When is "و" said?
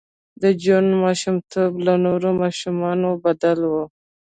3.71-3.73